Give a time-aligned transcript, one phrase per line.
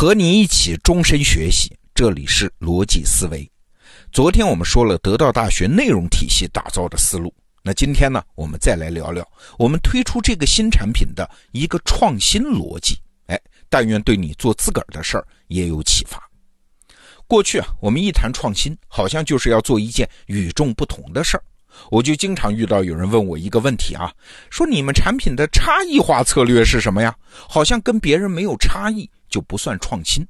[0.00, 3.50] 和你一起终身学习，这里是逻辑思维。
[4.12, 9.26] 昨天我们说了得到大学内容体系打造的思路，那今天呢，我们再来聊聊
[9.58, 12.96] 我们推出这个新产品的一个创新逻辑。
[13.26, 13.36] 哎，
[13.68, 16.22] 但愿对你做自个儿的事儿也有启发。
[17.26, 21.42] 过去啊，我们一谈创新，好像就是要做一件与众不同的事儿。
[21.90, 24.12] 我就经常遇到有人问我一个问题啊，
[24.48, 27.12] 说你们产品的差异化策略是什么呀？
[27.32, 30.26] 好像跟别人没有差异就不算创新。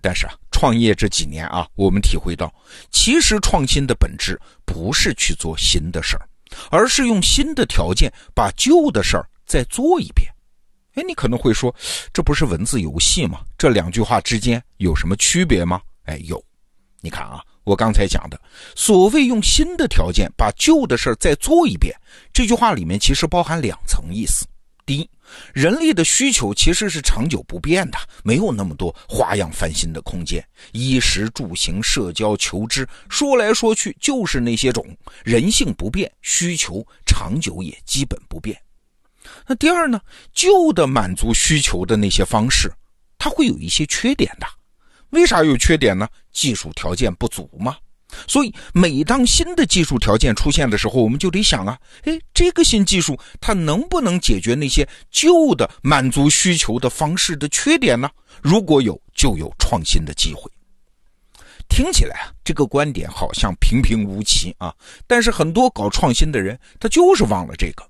[0.00, 2.52] 但是啊，创业这几年啊，我们体会到，
[2.90, 6.26] 其实创新的本质不是去做新的事儿，
[6.70, 10.26] 而是用新的条件把旧的事儿再做一遍。
[10.94, 11.74] 哎，你可能会说，
[12.12, 13.42] 这不是文字游戏吗？
[13.58, 15.80] 这两句话之间有什么区别吗？
[16.04, 16.42] 哎，有。
[17.02, 18.40] 你看啊，我刚才讲的
[18.74, 21.94] 所谓用新的条件把旧的事儿再做一遍，
[22.32, 24.46] 这句话里面其实包含两层意思。
[24.90, 25.08] 第一，
[25.54, 30.44] 人类的需求其实是长久不变的，没有那么多花样翻新的空间。
[30.72, 34.84] 衣食住行、社交、求知，说来说去就是那些种，
[35.24, 38.60] 人性不变，需求长久也基本不变。
[39.46, 40.00] 那第二呢，
[40.32, 42.68] 旧的满足需求的那些方式，
[43.16, 44.46] 它会有一些缺点的。
[45.10, 46.08] 为啥有缺点呢？
[46.32, 47.76] 技术条件不足吗？
[48.26, 58.10] 所以每当新的技术条件出现的时候，我们就得想啊，哎，这个新技术它能不能解决那些旧的满足需求的方式的缺点呢？
[58.42, 60.50] 如果有，就有创新的机会。
[61.68, 64.74] 听起来啊，这个观点好像平平无奇啊，
[65.06, 67.88] 但是很多搞创新的人，他就是忘了这个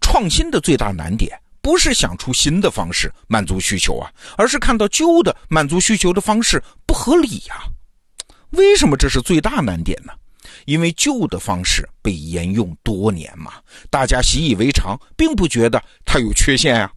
[0.00, 1.38] 创新的最大难点。
[1.60, 7.56] 不是想出新的方式满足需求啊，而是看到旧的满足需求的方式不合理呀。
[8.50, 10.12] 为什么这是最大难点呢？
[10.64, 13.54] 因为旧的方式被沿用多年嘛，
[13.90, 16.90] 大家习以为常，并不觉得它有缺陷呀。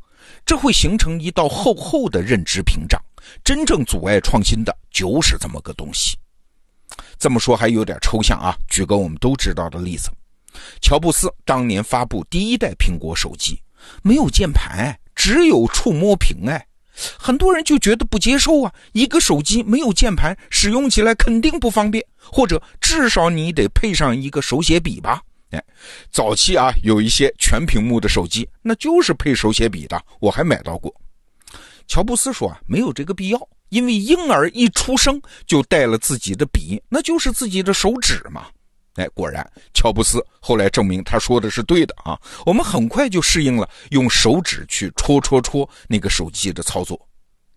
[0.46, 3.02] 这会形成一道厚厚的认知屏障。
[3.44, 6.18] 真正阻碍创新的就是这么个东西。
[7.20, 8.56] 这么说还有点抽象啊。
[8.68, 10.10] 举个我们都知道的例子，
[10.82, 13.62] 乔布斯当年发布第一代苹果手机。
[14.02, 16.66] 没有键盘，只有触摸屏，哎，
[17.18, 18.74] 很多人就觉得不接受啊！
[18.92, 25.22] 一个手机没有键盘，使用起来肯定不方便，或者至少你得配上一个手写笔吧？
[25.52, 25.64] 哎，
[26.12, 30.94] 早期啊，有一些全屏幕的手机，那就是配手写笔的，我还买到过。
[31.88, 38.48] 乔布斯说啊，没有这个必要，因为婴儿一出生就带了自己的笔，那就是自己的手指嘛。
[38.96, 42.20] 哎，果然，乔布斯后来证明他说的是对的啊！
[42.46, 47.00] 我们很快就适应了用手指去戳戳戳那个手机的操作。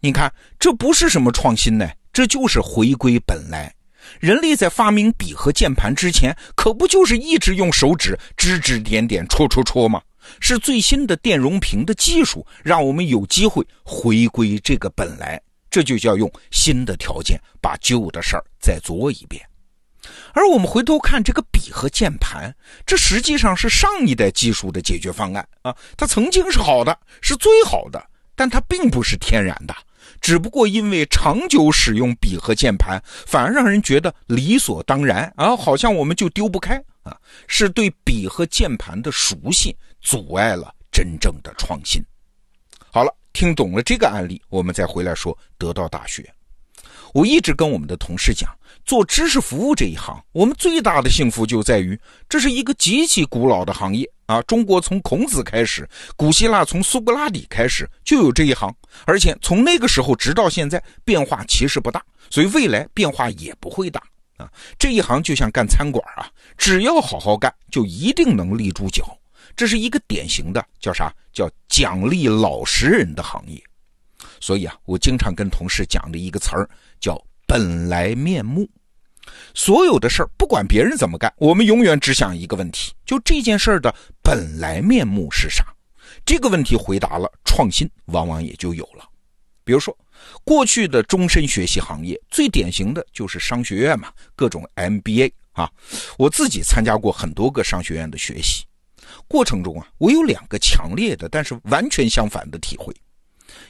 [0.01, 3.75] 你看，这不是什么创新呢，这就是回归本来。
[4.21, 10.01] 人类在发明笔和键盘之前，可不就是一直用手指指指点点、戳戳戳吗？
[10.41, 15.41] 是最新的电容屏的技术，让我们有机会回归这个本来。
[15.71, 19.43] 这就叫用新的条件把旧的事儿再做一遍。
[20.33, 22.55] 而我们回头看这个笔和键盘，
[22.85, 25.75] 这实际上是上一代技术的解决方案啊！
[25.97, 28.05] 它曾经是好的，是最好的，
[28.35, 29.75] 但它并不是天然的，
[30.21, 37.17] 只不过因为长久使用笔和键盘，反而让人觉得理所当然啊，好像我们就丢不开啊！
[37.47, 42.05] 是对笔和键盘的熟悉阻碍了真正的创新。
[42.91, 46.33] 好了，听懂了这个案例，我们再回来说得到大学。
[47.13, 48.51] 我一直跟我们的同事讲。
[48.85, 54.43] 做知识服务这一行，我们最大的幸福就在于，这是一个极其古老的行业啊！
[54.43, 58.75] 中国从孔子开始，古希腊从苏格拉底开始就有这一行，
[59.07, 64.03] 而且从那个时候直到现在，变化其实不大，所以未来变化也不会大
[64.37, 64.51] 啊！
[64.79, 66.29] 这一行就像干餐馆啊，
[66.59, 69.17] 只要好好干，就一定能立住脚。
[69.57, 71.11] 这是一个典型的叫啥？
[71.33, 73.63] 叫奖励老实人的行业。
[74.41, 76.69] 所以啊，我经常跟同事讲的一个词儿
[77.01, 77.19] 叫。
[77.47, 78.69] 本来面目，
[79.55, 85.65] 所有的事儿，不管别人怎么干，我们永远只想一个问题：就这件事儿的本来面目是啥？
[86.25, 89.07] 这个问题回答了，创新往往也就有了。
[89.63, 89.97] 比如说，
[90.43, 95.71] 过去的终身学习行业，最典型的就是商学院嘛，各种 MBA 啊。
[96.19, 98.65] 我自己参加过很多个商学院的学习
[99.29, 102.95] 过程中啊，我有两个强烈的，但是完全相反的体会。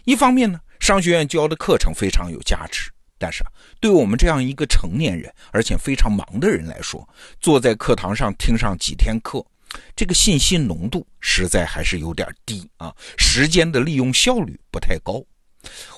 [0.04, 2.90] 一方面呢，商学院教的课程非常有价值。
[3.18, 3.44] 但是，
[3.80, 7.08] 对我们这样一个成年人，而且非常忙的人来说，
[7.40, 9.44] 坐在课堂上听上几天课，
[9.94, 15.22] 这个信息浓度实在还是有点低啊，时间的利用效率不太高。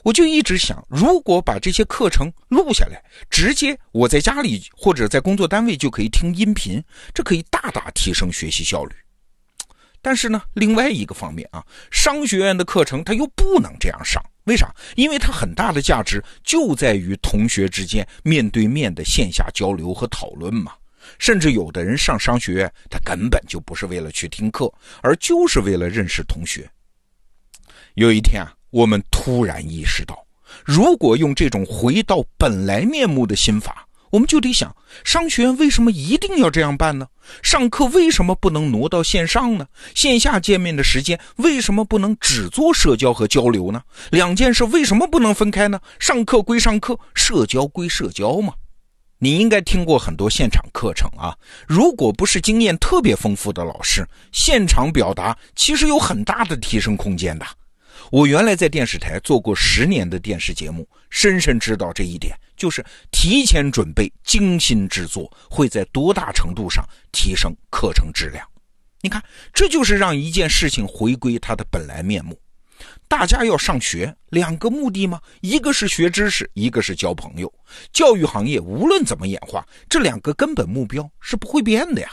[0.05, 6.81] 我就一直想，如果把这些课程录下来，直接我在家里或者在工作单位就可以听音频，
[7.12, 8.95] 这可以大大提升学习效率。
[10.01, 14.23] 但是呢，另外一个方面啊，商学院的课程它又不能这样上。
[14.47, 14.75] 为啥？
[14.97, 20.73] 因为它很大的价值就在于同学之间面对面的线下交流和讨论嘛。
[21.21, 24.73] 甚至有的人上商学院，他根本就不是为了去听课，
[25.03, 26.69] 而就是为了认识同学。
[27.95, 30.27] 有一天啊，我们突然意识到，
[30.65, 33.86] 如果用这种回到本来面目的心法，
[34.17, 34.75] 我们就得想，
[35.05, 37.07] 商学院为什么一定要这样办呢？
[37.43, 39.67] 上课为什么不能挪到线上呢？
[39.95, 43.83] 线下见面的时间为什么不能只做社交和交流呢？
[44.11, 45.79] 两件事为什么不能分开呢？
[45.99, 48.55] 上课归上课，社交归社交嘛。
[49.19, 51.37] 你应该听过很多现场课程啊，
[51.69, 57.45] 如果不是经验特别丰富的老师，现场表达其实有很大的提升空间的。
[58.11, 68.47] 我原来在电视台做过十年的电视节目，深深知道这一点，就是提前准备、精心制作会在多大程度上提升课程质量。
[69.01, 69.23] 你看，
[69.53, 72.39] 这就是让一件事情回归它的本来面目。
[73.09, 75.21] 大家要上学，两个目的吗？
[75.41, 77.53] 一个是学知识，一个是交朋友。
[77.93, 82.11] 教育行业无论怎么演化，这两个根本目标是不会变的呀。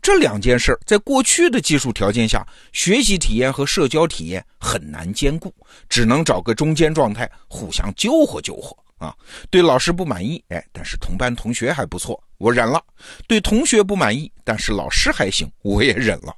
[0.00, 5.54] 这两件事在过去的技术条件下，学习体验和社交体验很难兼顾，
[5.88, 9.14] 只能找个中间状态，互相救活救活啊。
[9.50, 12.78] 对老师不满意，哎，但是同班同学还不错，我忍了；
[13.26, 16.34] 对同学不满意，但是老师还行，我也忍了。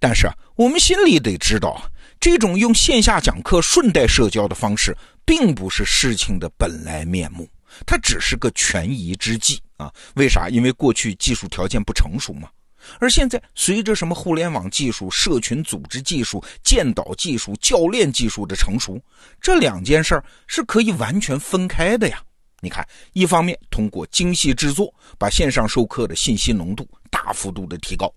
[0.00, 1.80] 但是啊，我们心里得知道。
[2.20, 4.96] 这种用线下讲课顺带社交的方式，
[5.26, 7.46] 并不是事情的本来面目，
[7.84, 9.92] 它只是个权宜之计啊！
[10.14, 10.48] 为啥？
[10.48, 12.48] 因为过去技术条件不成熟嘛。
[12.98, 19.00] 而现在，随着什么互联网技术、社群组织技术、建导技术、教练技术的成熟，
[19.40, 22.22] 这两件事儿是可以完全分开的呀。
[22.60, 28.10] 你看，一方面通过精细制作，把线上授课的信息浓度大幅度的提高。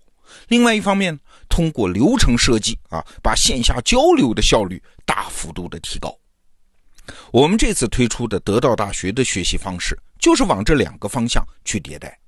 [0.48, 1.18] 另外一方面，
[1.48, 6.14] 通过流程设计啊，把线下交流的效率大幅度的提高。
[7.30, 12.18] 我们这次推出的得到大学的学习方式，就是往这两个方向去迭代。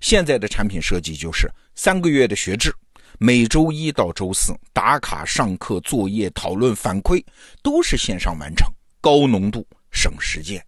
[0.00, 2.74] 现在的产品设计就是三个月的学制，
[3.18, 7.24] 每周一到周四打卡上课、作业、讨论、反馈
[7.62, 8.68] 都是线上完成，
[9.00, 10.64] 高浓度省时间。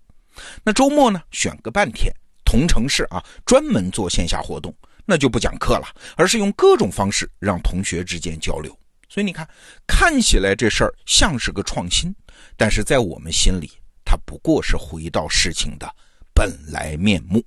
[0.63, 2.13] 那周末呢，选个半天，
[2.45, 4.75] 同城市啊，专门做线下活动。
[5.11, 8.71] 那就不讲课了，而是用各种方式让同学之间交流。
[9.09, 9.49] 所以你看，
[9.87, 12.15] 看起来这事儿像是个创新，
[12.59, 13.73] 但是在我们心里，
[14.05, 15.89] 它不过是回到事情的
[16.35, 17.43] 本来面目。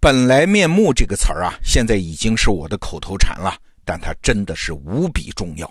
[0.00, 5.68] 本来面目这个词儿啊，现在已经是我的口头禅了，但它真的是无比重要。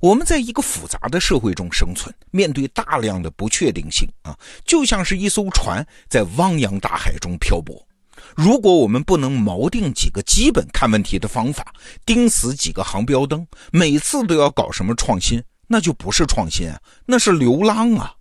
[0.00, 7.86] 我们在一个复杂的社会中生存，面对大量的不确定性啊，就像是一艘船在汪洋大海中漂泊。
[8.34, 11.66] 如果我们不能锚定几个基本看问题的方法，
[12.06, 18.14] 盯死几个航标灯，每次都要搞什么创新，那就不是创新啊，那是流浪啊！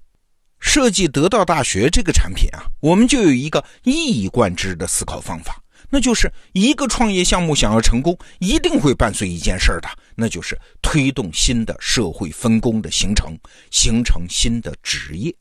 [0.64, 13.38] 设计得到大学这个产品啊，我们就有一个一以贯之的思考方法，那就是一个创业项目想要成功，一定会伴随一件事儿的，那就是推动新的社会分工的形成，
[13.72, 15.36] 形成新的职业。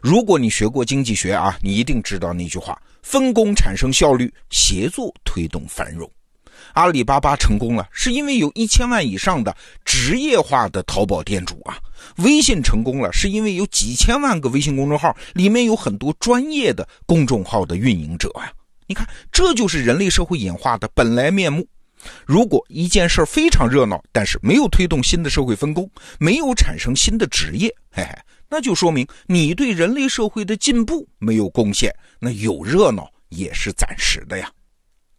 [0.00, 2.80] 如果你学过经济学啊，你一定知道那句话。
[3.02, 6.10] 分工产生效率，协作推动繁荣。
[6.72, 11.78] 阿里巴巴成功了，是因为有一千万以上的职业化的淘宝店主啊。
[12.18, 18.52] 微信成功了，是因为有几千万个微信公众号，里面有很多专业的公众号的运营者呀。
[18.86, 21.66] 你看，这就是人类社会演化的本来面目。
[22.26, 28.10] 如果一件事非常热闹，但是没有推动新的社会分工，没有产生新的职业，嘿嘿。
[28.50, 31.90] 那就说明你对人类社会的进步没有贡献，
[32.20, 34.50] 那有热闹也是暂时的呀。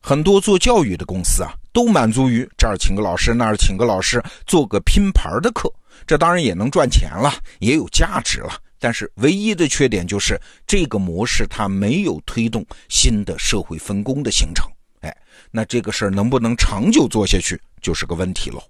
[0.07, 5.67] 很多做教育的公司啊，都满足于这儿请个老师，那儿请个老师，做个拼盘的课，
[6.05, 8.53] 这当然也能赚钱了，也有价值了。
[8.77, 14.63] 但是唯一的缺点就是这个模式它没有推动新的社会分工的形成。
[15.01, 15.11] 哎，
[15.49, 18.61] 那这个事儿能不能长久做下去，就是个问题喽。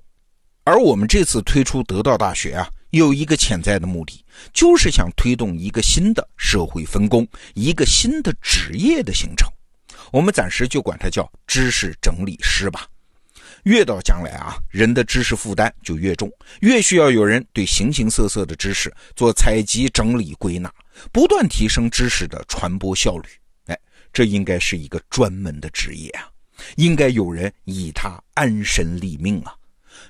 [0.64, 2.66] 而我们这次推出得到大学啊。
[2.92, 4.24] 有一个潜在的目的，
[4.54, 9.52] 就是想推动一个新的社会分工，一个新的职业的形成。
[10.16, 12.88] 我们暂时就管它叫知识整理师吧。
[13.64, 16.32] 越到将来啊，人的知识负担就越重，
[16.62, 20.74] 越需要有人对形形色色的知识做采集、整理、归纳，
[21.12, 23.28] 不断提升知识的传播效率。
[23.66, 23.78] 哎，
[24.14, 26.30] 这应该是一个专门的职业啊，
[26.78, 29.54] 应该有人以它安身立命啊。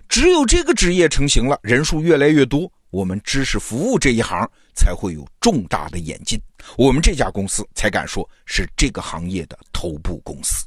[0.08, 6.40] 只有这个职业成型了，人数越来越多，我们知识服务这一行才会有重大的演进，
[6.78, 10.66] 我们这家公司才敢说是这个行业的头部公司。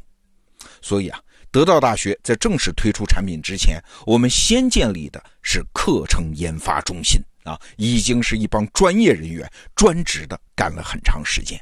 [0.80, 11.60] 所以啊，得到大学在正式推出产品之前，我们先建立的是课程研发中心啊，已经是一帮专业人员专职的干了很长时间。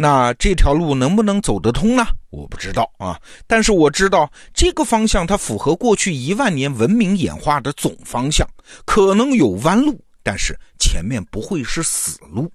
[0.00, 2.06] 那这条路能不能走得通呢？
[2.30, 8.48] 我不知道啊，但是我知道这个方向它符合过去一万年文明演化的总方向，
[8.84, 12.50] 可能有弯路，但是前面不会是死路。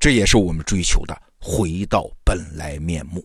[0.00, 3.24] 这也是我们追求的，回到本来面目。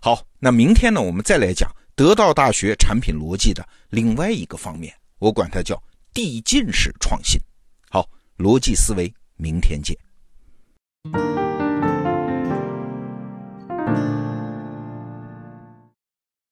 [0.00, 5.80] 好，那明天呢，我们再来讲得到大学产品逻辑的另外一个方面，我管它叫
[6.12, 7.40] 递进式创新。
[7.88, 9.96] 好，逻辑思维，明天见。